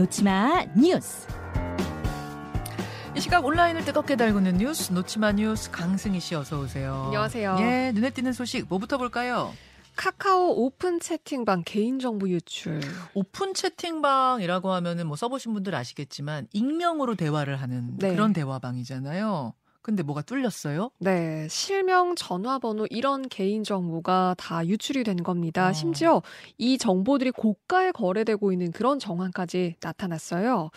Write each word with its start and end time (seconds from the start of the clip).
놓치마 0.00 0.64
뉴스. 0.74 1.26
이 3.14 3.20
시각 3.20 3.44
온라인을 3.44 3.84
뜨겁게 3.84 4.16
달구는 4.16 4.56
뉴스 4.56 4.94
놓치마 4.94 5.32
뉴스 5.32 5.70
강승희 5.70 6.20
씨 6.20 6.34
어서 6.34 6.58
오세요. 6.58 7.02
안녕하세요. 7.08 7.56
예, 7.60 7.92
눈에 7.94 8.08
띄는 8.08 8.32
소식 8.32 8.66
뭐부터 8.66 8.96
볼까요? 8.96 9.52
카카오 9.96 10.64
오픈 10.64 11.00
채팅방 11.00 11.64
개인정보 11.66 12.30
유출. 12.30 12.80
오픈 13.12 13.52
채팅방이라고 13.52 14.72
하면은 14.72 15.06
뭐 15.06 15.16
써보신 15.16 15.52
분들 15.52 15.74
아시겠지만 15.74 16.48
익명으로 16.54 17.14
대화를 17.14 17.56
하는 17.56 17.98
네. 17.98 18.14
그런 18.14 18.32
대화방이잖아요. 18.32 19.52
근데 19.82 20.02
뭐가 20.02 20.20
뚫렸어요? 20.22 20.90
네, 20.98 21.48
실명, 21.48 22.14
전화번호 22.14 22.86
이런 22.90 23.28
개인 23.28 23.64
정보가 23.64 24.34
다 24.36 24.66
유출이 24.66 25.04
된 25.04 25.22
겁니다. 25.22 25.68
어. 25.68 25.72
심지어 25.72 26.22
이 26.58 26.76
정보들이 26.76 27.30
고가에 27.30 27.92
거래되고 27.92 28.52
있는 28.52 28.72
그런 28.72 28.98
정황까지 28.98 29.76
나타났어요. 29.80 30.70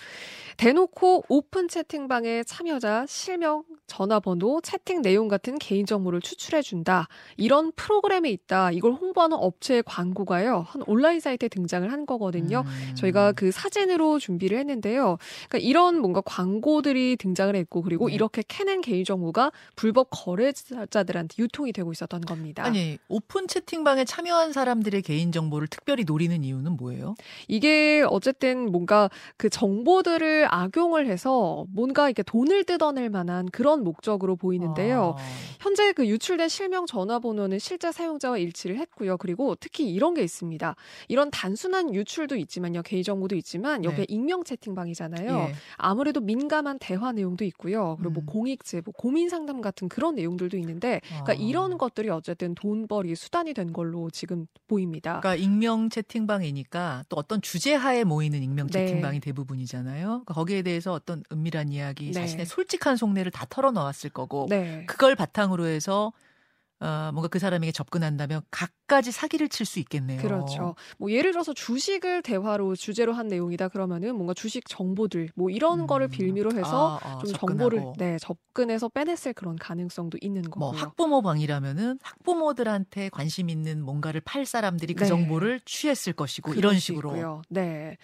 대놓고 0.55 1.25
오픈 1.27 1.67
채팅방에 1.67 2.44
참여자 2.44 3.05
실명, 3.08 3.63
전화번호, 3.88 4.61
채팅 4.61 5.02
내용 5.02 5.27
같은 5.27 5.58
개인 5.59 5.85
정보를 5.85 6.22
추출해 6.22 6.61
준다. 6.61 7.08
이런 7.35 7.73
프로그램이 7.75 8.31
있다. 8.31 8.72
이걸 8.72 8.94
홍보하는 8.94 9.35
업체의 9.38 9.83
광고가요. 9.83 10.66
한 10.67 10.81
온라인 10.88 11.20
사이트에 11.20 11.49
등장을 11.49 11.91
한 11.91 12.05
거거든요. 12.05 12.63
음. 12.66 12.95
저희가 12.95 13.33
그 13.33 13.52
사진으로 13.52 14.20
준비를 14.20 14.58
했는데요. 14.59 15.17
그러니까 15.49 15.58
이런 15.58 15.99
뭔가 15.99 16.22
광고들이 16.22 17.17
등장을 17.17 17.53
했고 17.53 17.81
그리고 17.81 18.08
네. 18.08 18.13
이렇게 18.16 18.44
캐낸 18.47 18.80
개인 18.80 18.92
정보가 19.03 19.52
불법 19.75 20.07
거래자들한테 20.11 21.35
유통이 21.39 21.73
되고 21.73 21.91
있었던 21.91 22.21
겁니다. 22.21 22.63
아니 22.63 22.97
오픈 23.07 23.47
채팅방에 23.47 24.05
참여한 24.05 24.53
사람들의 24.53 25.02
개인 25.02 25.31
정보를 25.31 25.67
특별히 25.67 26.03
노리는 26.03 26.44
이유는 26.44 26.77
뭐예요? 26.77 27.16
이게 27.47 28.05
어쨌든 28.08 28.71
뭔가 28.71 29.09
그 29.38 29.49
정보들을 29.49 30.47
악용을 30.49 31.08
해서 31.08 31.66
뭔가 31.69 32.08
이렇게 32.08 32.23
돈을 32.23 32.64
뜯어낼 32.66 33.09
만한 33.09 33.49
그런 33.49 33.83
목적으로 33.83 34.36
보이는데요. 34.36 35.16
아, 35.17 35.23
현재 35.59 35.91
그 35.94 36.08
유출된 36.08 36.49
실명 36.49 36.86
전화번호는 36.86 37.59
실제 37.59 37.91
사용자와 37.91 38.38
일치를 38.38 38.77
했고요. 38.77 39.17
그리고 39.17 39.55
특히 39.55 39.89
이런 39.91 40.14
게 40.14 40.23
있습니다. 40.23 40.75
이런 41.08 41.31
단순한 41.31 41.94
유출도 41.94 42.36
있지만요. 42.36 42.81
개인 42.83 43.03
정보도 43.03 43.36
있지만 43.36 43.83
여기에 43.83 44.05
네. 44.05 44.14
익명 44.14 44.44
채팅방이잖아요. 44.44 45.47
예. 45.49 45.53
아무래도 45.77 46.19
민감한 46.19 46.77
대화 46.80 47.11
내용도 47.11 47.45
있고요. 47.45 47.95
그리고 47.97 48.11
뭐 48.11 48.23
음. 48.23 48.25
공익 48.25 48.64
제, 48.64 48.81
뭐 48.84 48.94
고민 48.98 49.30
상담 49.30 49.62
같은 49.62 49.89
그런 49.89 50.16
내용들도 50.16 50.58
있는데, 50.58 51.02
그러니까 51.08 51.34
아. 51.34 51.36
이런 51.36 51.78
것들이 51.78 52.09
어쨌든 52.09 52.56
돈벌이 52.56 53.16
수단이 53.16 53.53
된 53.53 53.73
걸로 53.73 54.09
지금 54.09 54.48
보입니다. 54.67 55.20
그러니까 55.20 55.36
익명 55.36 55.89
채팅방이니까 55.89 57.04
또 57.09 57.16
어떤 57.17 57.42
주제 57.42 57.73
하에 57.73 58.04
모이는 58.04 58.42
익명 58.44 58.67
네. 58.67 58.86
채팅방이 58.86 59.20
대부분이잖아요. 59.20 60.08
그러니까 60.08 60.34
거기에 60.34 60.61
대해서 60.61 60.94
어떤 60.94 61.23
은밀한 61.31 61.70
이야기, 61.70 62.08
네. 62.08 62.11
자신의 62.11 62.45
솔직한 62.45 62.98
속내를 62.98 63.31
다 63.31 63.45
털어놓았을 63.50 64.09
거고 64.09 64.48
네. 64.50 64.86
그걸 64.88 65.16
바탕으로 65.16 65.66
해서 65.66 66.11
어, 66.80 67.11
뭔가 67.14 67.30
그 67.30 67.39
사람에게 67.39 67.72
접근한다면 67.72 68.42
각 68.52 68.72
가지 68.88 69.12
사기를 69.12 69.50
칠 69.50 69.66
수 69.66 69.80
있겠네요. 69.80 70.22
그렇죠. 70.22 70.76
뭐 70.98 71.09
예를 71.09 71.31
들어서 71.31 71.53
주식을 71.53 72.22
대화로 72.22 72.76
주제로 72.76 73.14
한 73.14 73.28
내용이다 73.28 73.70
그러면은 73.70 74.16
뭔가 74.16 74.34
주식 74.34 74.67
정보들 74.67 75.30
뭐 75.36 75.50
이런 75.50 75.81
음. 75.81 75.88
거를 75.88 76.09
빌미로 76.09 76.52
해서 76.53 77.00
아, 77.02 77.08
아, 77.08 77.17
좀 77.20 77.31
접근하고. 77.31 77.38
정보를 77.72 77.94
네 77.98 78.17
접근해서 78.20 78.89
빼냈을 78.89 79.34
그런 79.34 79.56
가능성도 79.56 80.17
있는 80.22 80.42
거고요. 80.44 80.72
뭐 80.72 80.80
학부모 80.80 81.22
방이라면은 81.22 82.00
학부모들한테 82.02 83.09
관심 83.09 83.50
있는 83.50 83.81
뭔가를 83.84 84.22
팔 84.22 84.45
사람들이 84.45 84.94
그 84.95 85.04
네. 85.04 85.09
정보를 85.09 85.61
취했을 85.66 86.14
것이고 86.14 86.54
이런 86.54 86.76
수 86.76 86.81
식으로 86.88 87.09
있고요. 87.11 87.42
네. 87.49 87.98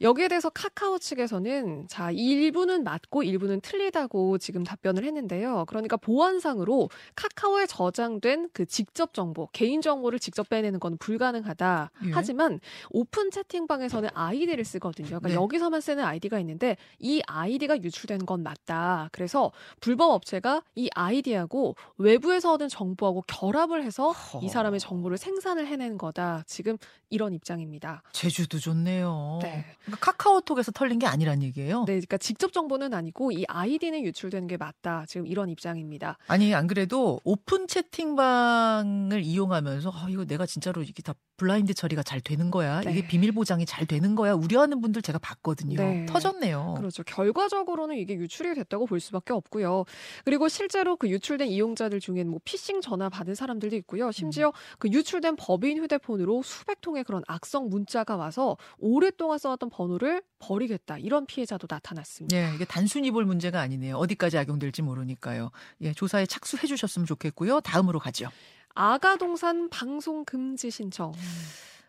여기에 0.00 0.28
대해서 0.28 0.50
카카오 0.50 0.98
측에서는 0.98 1.86
자 1.88 2.10
일부는 2.10 2.82
맞고 2.82 3.22
일부는 3.22 3.60
틀리다고 3.60 4.38
지금 4.38 4.64
답변을 4.64 5.04
했는데요. 5.04 5.64
그러니까 5.68 5.96
보안상으로 5.96 6.88
카카오에 7.14 7.66
저장된 7.66 8.48
그 8.52 8.66
직접 8.66 9.14
정보, 9.14 9.48
개인 9.52 9.80
정보를 9.80 10.13
직접 10.18 10.48
빼내는 10.48 10.80
건 10.80 10.96
불가능하다. 10.98 11.90
예. 12.06 12.10
하지만 12.12 12.60
오픈 12.90 13.30
채팅방에서는 13.30 14.10
아이디를 14.14 14.64
쓰거든요. 14.64 15.06
그러니까 15.06 15.28
네. 15.28 15.34
여기서만 15.34 15.80
쓰는 15.80 16.04
아이디가 16.04 16.38
있는데 16.40 16.76
이 16.98 17.22
아이디가 17.26 17.82
유출된 17.82 18.26
건 18.26 18.42
맞다. 18.42 19.08
그래서 19.12 19.52
불법 19.80 20.10
업체가 20.12 20.62
이 20.74 20.88
아이디하고 20.94 21.76
외부에서 21.98 22.52
얻은 22.54 22.68
정보하고 22.68 23.24
결합을 23.26 23.82
해서 23.84 24.14
이 24.42 24.48
사람의 24.48 24.80
정보를 24.80 25.18
생산을 25.18 25.66
해낸 25.66 25.98
거다. 25.98 26.44
지금 26.46 26.76
이런 27.10 27.32
입장입니다. 27.32 28.02
제주도 28.12 28.58
좋네요. 28.58 29.38
네. 29.42 29.64
그러니까 29.84 30.12
카카오톡에서 30.12 30.72
털린 30.72 30.98
게 30.98 31.06
아니란 31.06 31.42
얘기예요. 31.42 31.80
네, 31.80 31.92
그러니까 31.92 32.18
직접 32.18 32.52
정보는 32.52 32.92
아니고 32.92 33.30
이 33.32 33.44
아이디는 33.46 34.02
유출되는 34.04 34.48
게 34.48 34.56
맞다. 34.56 35.04
지금 35.06 35.26
이런 35.26 35.48
입장입니다. 35.48 36.18
아니 36.26 36.54
안 36.54 36.66
그래도 36.66 37.20
오픈 37.24 37.68
채팅방을 37.68 39.22
이용하면서 39.22 39.90
아, 40.04 40.08
이거 40.08 40.24
내가 40.24 40.46
진짜로 40.46 40.82
이게 40.82 41.02
다 41.02 41.14
블라인드 41.36 41.74
처리가 41.74 42.02
잘 42.02 42.20
되는 42.20 42.50
거야 42.50 42.80
네. 42.80 42.92
이게 42.92 43.06
비밀 43.06 43.32
보장이 43.32 43.66
잘 43.66 43.86
되는 43.86 44.14
거야 44.14 44.34
우려하는 44.34 44.80
분들 44.80 45.02
제가 45.02 45.18
봤거든요 45.18 45.76
네. 45.76 46.06
터졌네요 46.06 46.74
그렇죠. 46.76 47.02
결과적으로는 47.02 47.96
이게 47.96 48.14
유출이 48.14 48.54
됐다고 48.54 48.86
볼 48.86 49.00
수밖에 49.00 49.32
없고요. 49.32 49.84
그리고 50.24 50.48
실제로 50.48 50.96
그 50.96 51.08
유출된 51.08 51.48
이용자들 51.48 52.00
중에는 52.00 52.30
뭐 52.30 52.40
피싱 52.44 52.80
전화 52.80 53.08
받은 53.08 53.34
사람들도 53.34 53.76
있고요. 53.76 54.12
심지어 54.12 54.52
그 54.78 54.88
유출된 54.88 55.36
법인 55.36 55.78
휴대폰으로 55.78 56.42
수백 56.42 56.80
통의 56.80 57.04
그런 57.04 57.22
악성 57.26 57.68
문자가 57.68 58.16
와서 58.16 58.56
오랫동안 58.78 59.38
써왔던 59.38 59.70
번호를 59.70 60.22
버리겠다. 60.38 60.98
이런 60.98 61.26
피해자도 61.26 61.66
나타났습니다. 61.70 62.36
예, 62.36 62.54
이게 62.54 62.64
단순히 62.64 63.10
볼 63.10 63.24
문제가 63.24 63.60
아니네요 63.60 63.96
어디까지 63.96 64.38
악용될지 64.38 64.82
모르니까요 64.82 65.50
예, 65.82 65.92
조사에 65.92 66.26
착수해 66.26 66.66
주셨으면 66.66 67.06
좋겠고요 67.06 67.60
다음으로 67.60 67.98
가죠 67.98 68.28
아가동산 68.74 69.68
방송 69.70 70.24
금지 70.24 70.70
신청. 70.70 71.12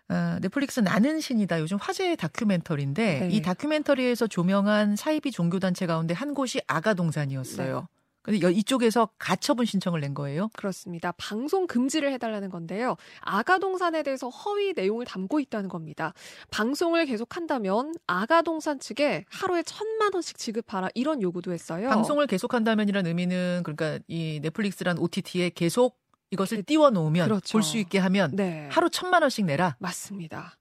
아, 0.08 0.38
넷플릭스 0.40 0.80
나는 0.82 1.20
신이다 1.20 1.60
요즘 1.62 1.78
화제의 1.82 2.16
다큐멘터리인데 2.18 3.20
네. 3.22 3.30
이 3.32 3.42
다큐멘터리에서 3.42 4.28
조명한 4.28 4.96
사이비 4.96 5.32
종교단체 5.32 5.88
가운데 5.88 6.14
한 6.14 6.36
곳이 6.36 6.62
아가동산이었어요 6.68 7.80
네. 7.80 7.88
근데 8.22 8.42
여- 8.42 8.52
이쪽에서 8.52 9.10
가처분 9.18 9.66
신청을 9.66 10.02
낸 10.02 10.14
거예요 10.14 10.50
그렇습니다. 10.56 11.12
방송 11.14 11.66
금지를 11.66 12.12
해달라는 12.14 12.50
건데요. 12.52 12.98
아가동산에 13.22 14.04
대해서 14.04 14.30
허위 14.30 14.74
내용을 14.74 15.06
담고 15.06 15.40
있다는 15.40 15.70
겁니다. 15.70 16.14
방송을 16.52 17.08
계속한다면 17.08 17.96
아가동산 18.06 18.80
측에 18.80 19.26
하루에 19.30 19.64
천만 19.64 20.12
원씩 20.14 20.38
지급하라 20.38 20.90
이런 20.94 21.22
요구도 21.24 21.52
했어요. 21.52 21.90
방송을 21.90 22.28
계속한다면이란 22.28 23.08
의미는 23.08 23.62
그러니까 23.64 23.98
이 24.08 24.40
넷플릭스란 24.42 25.00
OTT에 25.00 25.50
계속 25.50 25.98
이것을 26.36 26.64
띄워 26.64 26.90
놓으면 26.90 27.28
그렇죠. 27.28 27.52
볼수 27.54 27.78
있게 27.78 27.98
하면 27.98 28.32
네. 28.36 28.68
하루 28.72 28.90
천만 28.90 29.22
원씩 29.22 29.46
내라. 29.46 29.76
맞습니다. 29.80 30.58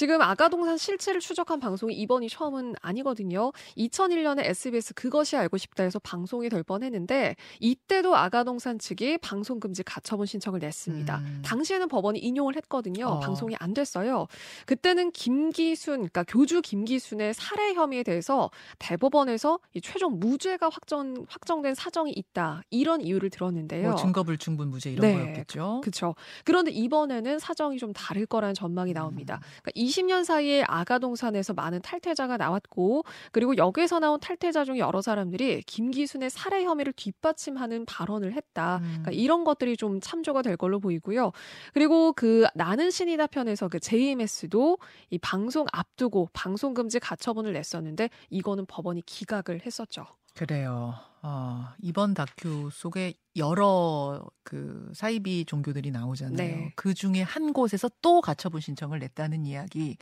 지금 0.00 0.22
아가동산 0.22 0.78
실체를 0.78 1.20
추적한 1.20 1.60
방송이 1.60 1.94
이번이 1.94 2.30
처음은 2.30 2.74
아니거든요. 2.80 3.52
2001년에 3.76 4.46
SBS 4.46 4.94
그것이 4.94 5.36
알고 5.36 5.58
싶다에서 5.58 5.98
방송이 5.98 6.48
될 6.48 6.62
뻔했는데 6.62 7.36
이때도 7.58 8.16
아가동산 8.16 8.78
측이 8.78 9.18
방송 9.18 9.60
금지 9.60 9.82
가처분 9.82 10.24
신청을 10.24 10.60
냈습니다. 10.60 11.18
음. 11.18 11.42
당시에는 11.44 11.88
법원이 11.88 12.18
인용을 12.18 12.56
했거든요. 12.56 13.08
어. 13.08 13.20
방송이 13.20 13.54
안 13.58 13.74
됐어요. 13.74 14.26
그때는 14.64 15.10
김기순, 15.10 15.96
그러니까 15.96 16.24
교주 16.26 16.62
김기순의 16.62 17.34
살해 17.34 17.74
혐의에 17.74 18.02
대해서 18.02 18.50
대법원에서 18.78 19.58
이 19.74 19.82
최종 19.82 20.18
무죄가 20.18 20.70
확정 20.70 21.26
확정된 21.28 21.74
사정이 21.74 22.12
있다 22.16 22.62
이런 22.70 23.02
이유를 23.02 23.28
들었는데요. 23.28 23.90
뭐 23.90 23.96
증거불충분 23.96 24.70
무죄 24.70 24.92
이런 24.92 25.02
네. 25.02 25.22
거였겠죠. 25.22 25.82
그렇죠. 25.82 26.14
그런데 26.46 26.70
이번에는 26.70 27.38
사정이 27.38 27.76
좀 27.76 27.92
다를 27.92 28.24
거라는 28.24 28.54
전망이 28.54 28.94
나옵니다. 28.94 29.40
그러니까 29.62 29.72
20년 29.90 30.24
사이에 30.24 30.62
아가동산에서 30.66 31.52
많은 31.52 31.82
탈퇴자가 31.82 32.36
나왔고 32.36 33.04
그리고 33.32 33.56
여기에서 33.56 33.98
나온 33.98 34.20
탈퇴자 34.20 34.64
중 34.64 34.78
여러 34.78 35.02
사람들이 35.02 35.62
김기순의 35.62 36.30
살해 36.30 36.64
혐의를 36.64 36.92
뒷받침하는 36.92 37.84
발언을 37.86 38.32
했다. 38.34 38.78
음. 38.78 38.82
그러니까 38.82 39.10
이런 39.12 39.44
것들이 39.44 39.76
좀 39.76 40.00
참조가 40.00 40.42
될 40.42 40.56
걸로 40.56 40.78
보이고요. 40.78 41.32
그리고 41.74 42.12
그 42.12 42.46
나는 42.54 42.90
신이다 42.90 43.26
편에서 43.26 43.68
그 43.68 43.80
JMS도 43.80 44.78
이 45.10 45.18
방송 45.18 45.66
앞두고 45.72 46.30
방송 46.32 46.74
금지 46.74 47.00
가처분을 47.00 47.52
냈었는데 47.52 48.10
이거는 48.30 48.66
법원이 48.66 49.02
기각을 49.06 49.62
했었죠. 49.66 50.06
그래요. 50.34 50.94
어, 51.22 51.68
이번 51.82 52.14
다큐 52.14 52.70
속에 52.72 53.14
여러 53.36 54.24
그 54.42 54.90
사이비 54.94 55.44
종교들이 55.44 55.90
나오잖아요. 55.90 56.36
네. 56.36 56.72
그 56.76 56.94
중에 56.94 57.20
한 57.22 57.52
곳에서 57.52 57.90
또 58.00 58.20
가처분 58.20 58.60
신청을 58.60 58.98
냈다는 59.00 59.44
이야기. 59.44 59.98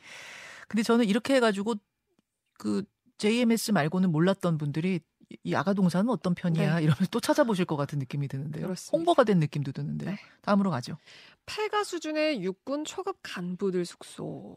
근데 0.68 0.82
저는 0.82 1.06
이렇게 1.06 1.34
해가지고 1.36 1.74
그 2.58 2.84
JMS 3.18 3.72
말고는 3.72 4.12
몰랐던 4.12 4.58
분들이 4.58 5.00
이- 5.30 5.36
이 5.42 5.54
아가동산은 5.54 6.08
어떤 6.10 6.34
편이야? 6.34 6.80
이러면서 6.80 7.06
또 7.10 7.20
찾아보실 7.20 7.64
것 7.64 7.76
같은 7.76 7.98
느낌이 7.98 8.28
드는데요. 8.28 8.62
네. 8.62 8.66
그렇습니다. 8.66 8.96
홍보가 8.96 9.24
된 9.24 9.40
느낌도 9.40 9.72
드는데요. 9.72 10.10
네. 10.12 10.18
다음으로 10.42 10.70
가죠. 10.70 10.96
폐가 11.46 11.82
수준의 11.84 12.42
육군 12.42 12.84
초급 12.84 13.18
간부들 13.22 13.84
숙소. 13.84 14.54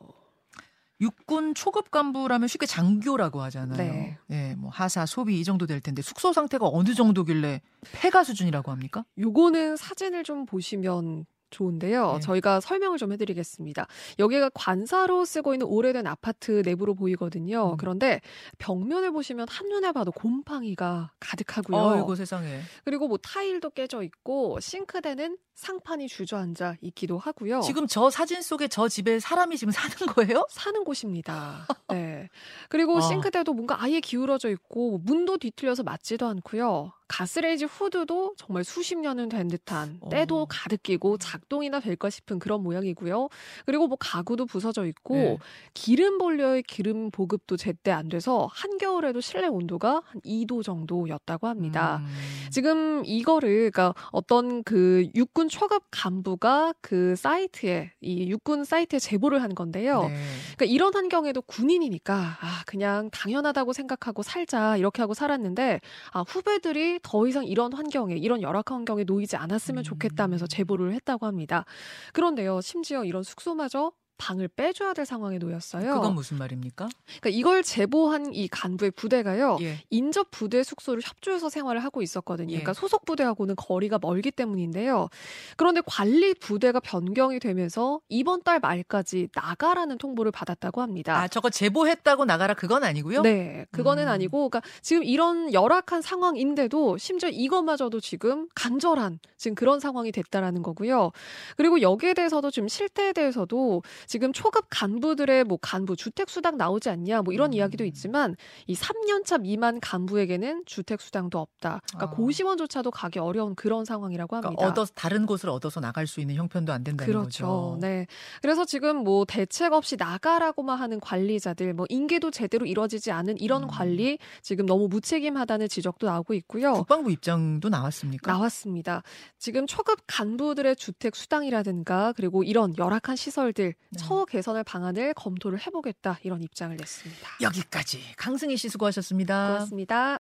육군 1.01 1.55
초급 1.55 1.89
간부라면 1.91 2.47
쉽게 2.47 2.65
장교라고 2.67 3.41
하잖아요. 3.41 3.77
네. 3.77 4.17
예, 4.29 4.55
뭐 4.55 4.69
하사, 4.69 5.05
소비 5.05 5.39
이 5.39 5.43
정도 5.43 5.65
될 5.65 5.81
텐데 5.81 6.01
숙소 6.01 6.31
상태가 6.31 6.69
어느 6.71 6.93
정도길래 6.93 7.61
폐가 7.91 8.23
수준이라고 8.23 8.71
합니까? 8.71 9.03
요거는 9.17 9.77
사진을 9.77 10.23
좀 10.23 10.45
보시면 10.45 11.25
좋은데요. 11.51 12.13
네. 12.13 12.19
저희가 12.21 12.61
설명을 12.61 12.97
좀 12.97 13.11
해드리겠습니다. 13.11 13.85
여기가 14.19 14.49
관사로 14.53 15.25
쓰고 15.25 15.53
있는 15.53 15.67
오래된 15.67 16.07
아파트 16.07 16.61
내부로 16.65 16.95
보이거든요. 16.95 17.71
음. 17.71 17.77
그런데 17.77 18.21
벽면을 18.57 19.11
보시면 19.11 19.47
한눈에 19.49 19.91
봐도 19.91 20.11
곰팡이가 20.11 21.11
가득하고요. 21.19 21.89
아이고 21.89 22.15
세상에. 22.15 22.61
그리고 22.85 23.07
뭐 23.07 23.17
타일도 23.17 23.71
깨져 23.71 24.01
있고 24.03 24.59
싱크대는 24.59 25.37
상판이 25.61 26.07
주저앉아 26.07 26.77
있기도 26.81 27.19
하고요. 27.19 27.61
지금 27.61 27.85
저 27.85 28.09
사진 28.09 28.41
속에 28.41 28.67
저 28.67 28.87
집에 28.87 29.19
사람이 29.19 29.57
지금 29.57 29.71
사는 29.71 29.95
거예요? 30.11 30.47
사는 30.49 30.83
곳입니다. 30.83 31.67
네. 31.89 32.29
그리고 32.67 32.97
아. 32.97 33.01
싱크대도 33.01 33.53
뭔가 33.53 33.79
아예 33.79 33.99
기울어져 33.99 34.49
있고 34.49 34.97
문도 35.03 35.37
뒤틀려서 35.37 35.83
맞지도 35.83 36.25
않고요. 36.25 36.93
가스레인지 37.11 37.65
후드도 37.65 38.35
정말 38.37 38.63
수십 38.63 38.95
년은 38.95 39.27
된 39.27 39.49
듯한 39.49 39.99
때도 40.09 40.43
어. 40.43 40.45
가득 40.49 40.81
끼고 40.81 41.17
작동이나 41.17 41.81
될까 41.81 42.09
싶은 42.09 42.39
그런 42.39 42.63
모양이고요. 42.63 43.27
그리고 43.65 43.87
뭐 43.87 43.97
가구도 43.99 44.45
부서져 44.45 44.85
있고 44.85 45.15
네. 45.15 45.37
기름 45.73 46.17
본려의 46.17 46.63
기름 46.63 47.11
보급도 47.11 47.57
제때 47.57 47.91
안 47.91 48.07
돼서 48.07 48.47
한겨울에도 48.53 49.19
실내 49.19 49.47
온도가 49.47 50.01
한 50.05 50.21
2도 50.21 50.63
정도였다고 50.63 51.47
합니다. 51.47 51.97
음. 51.97 52.07
지금 52.49 53.03
이거를 53.05 53.71
그러니까 53.71 53.93
어떤 54.13 54.63
그 54.63 55.05
육군 55.13 55.49
초급 55.51 55.83
간부가 55.91 56.73
그 56.79 57.15
사이트에 57.17 57.91
이 57.99 58.29
육군 58.31 58.63
사이트에 58.63 58.99
제보를 58.99 59.43
한 59.43 59.53
건데요. 59.53 60.03
네. 60.03 60.15
그러니까 60.55 60.65
이런 60.65 60.93
환경에도 60.93 61.41
군인이니까 61.41 62.15
아 62.15 62.63
그냥 62.65 63.09
당연하다고 63.11 63.73
생각하고 63.73 64.23
살자 64.23 64.77
이렇게 64.77 65.01
하고 65.01 65.13
살았는데 65.13 65.81
아 66.13 66.21
후배들이 66.21 66.99
더 67.03 67.27
이상 67.27 67.45
이런 67.45 67.73
환경에 67.73 68.15
이런 68.15 68.41
열악한 68.41 68.77
환경에 68.77 69.03
놓이지 69.03 69.35
않았으면 69.35 69.81
음. 69.81 69.83
좋겠다면서 69.83 70.47
제보를 70.47 70.93
했다고 70.93 71.25
합니다. 71.25 71.65
그런데요 72.13 72.61
심지어 72.61 73.03
이런 73.03 73.21
숙소마저 73.21 73.91
방을 74.21 74.49
빼줘야 74.49 74.93
될 74.93 75.03
상황에 75.03 75.39
놓였어요. 75.39 75.95
그건 75.95 76.13
무슨 76.13 76.37
말입니까? 76.37 76.87
그러니까 77.07 77.29
이걸 77.29 77.63
제보한 77.63 78.35
이 78.35 78.47
간부의 78.47 78.91
부대가요. 78.91 79.57
예. 79.61 79.79
인접 79.89 80.29
부대 80.29 80.61
숙소를 80.61 81.01
협조해서 81.03 81.49
생활을 81.49 81.83
하고 81.83 82.03
있었거든요. 82.03 82.51
예. 82.51 82.57
그러니까 82.57 82.73
소속 82.73 83.03
부대하고는 83.05 83.55
거리가 83.55 83.97
멀기 83.99 84.29
때문인데요. 84.29 85.09
그런데 85.57 85.81
관리 85.87 86.35
부대가 86.35 86.79
변경이 86.79 87.39
되면서 87.39 87.99
이번 88.09 88.43
달 88.43 88.59
말까지 88.59 89.29
나가라는 89.33 89.97
통보를 89.97 90.31
받았다고 90.31 90.81
합니다. 90.81 91.17
아, 91.17 91.27
저거 91.27 91.49
제보했다고 91.49 92.25
나가라 92.25 92.53
그건 92.53 92.83
아니고요? 92.83 93.23
네, 93.23 93.65
그거는 93.71 94.03
음. 94.03 94.09
아니고, 94.09 94.49
그러니까 94.49 94.61
지금 94.83 95.03
이런 95.03 95.51
열악한 95.51 96.03
상황인데도 96.03 96.99
심지어 96.99 97.29
이것마저도 97.29 97.99
지금 97.99 98.47
간절한 98.53 99.17
지금 99.37 99.55
그런 99.55 99.79
상황이 99.79 100.11
됐다라는 100.11 100.61
거고요. 100.61 101.11
그리고 101.57 101.81
여기에 101.81 102.13
대해서도 102.13 102.51
지금 102.51 102.67
실태에 102.67 103.13
대해서도 103.13 103.81
지금 104.11 104.33
초급 104.33 104.65
간부들의 104.69 105.45
뭐 105.45 105.57
간부 105.61 105.95
주택 105.95 106.29
수당 106.29 106.57
나오지 106.57 106.89
않냐 106.89 107.21
뭐 107.21 107.33
이런 107.33 107.51
음. 107.51 107.53
이야기도 107.53 107.85
있지만 107.85 108.35
이 108.67 108.75
3년차 108.75 109.39
미만 109.39 109.79
간부에게는 109.79 110.63
주택 110.65 110.99
수당도 110.99 111.39
없다. 111.39 111.79
그러니까 111.87 112.11
아. 112.11 112.15
고시원조차도 112.17 112.91
가기 112.91 113.19
어려운 113.19 113.55
그런 113.55 113.85
상황이라고 113.85 114.35
합니다. 114.35 114.53
그러니까 114.53 114.81
얻어 114.81 114.91
다른 114.93 115.25
곳을 115.25 115.47
얻어서 115.47 115.79
나갈 115.79 116.07
수 116.07 116.19
있는 116.19 116.35
형편도 116.35 116.73
안 116.73 116.83
된다는 116.83 117.09
그렇죠. 117.09 117.45
거죠. 117.45 117.77
네. 117.79 118.05
그래서 118.41 118.65
지금 118.65 118.97
뭐 118.97 119.23
대책 119.23 119.71
없이 119.71 119.95
나가라고만 119.95 120.77
하는 120.77 120.99
관리자들, 120.99 121.73
뭐 121.73 121.85
인계도 121.87 122.31
제대로 122.31 122.65
이루어지지 122.65 123.13
않은 123.13 123.37
이런 123.37 123.63
음. 123.63 123.67
관리 123.69 124.17
지금 124.41 124.65
너무 124.65 124.89
무책임하다는 124.89 125.69
지적도 125.69 126.07
나오고 126.07 126.33
있고요. 126.33 126.73
국방부 126.73 127.11
입장도 127.11 127.69
나왔습니까? 127.69 128.29
나왔습니다. 128.29 129.03
지금 129.39 129.65
초급 129.67 130.01
간부들의 130.05 130.75
주택 130.75 131.15
수당이라든가 131.15 132.11
그리고 132.17 132.43
이런 132.43 132.77
열악한 132.77 133.15
시설들 133.15 133.73
네. 133.89 134.00
처우 134.05 134.25
개선할 134.25 134.63
방안을 134.63 135.13
검토를 135.13 135.59
해보겠다 135.59 136.19
이런 136.23 136.41
입장을 136.41 136.75
냈습니다. 136.75 137.29
여기까지 137.41 137.99
강승희 138.17 138.57
씨 138.57 138.69
수고하셨습니다. 138.69 139.47
고맙습니다. 139.47 140.09